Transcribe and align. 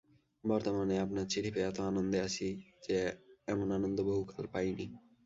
বর্তমানে 0.43 0.95
আপনার 0.99 1.25
চিঠি 1.25 1.49
পেয়ে 1.53 1.67
এত 1.67 1.77
আনন্দে 1.81 2.19
আছি 2.21 2.47
যে, 2.83 2.97
এমন 3.47 3.67
আনন্দ 3.71 3.97
বহুকাল 4.09 4.45
পাইনি। 4.53 4.85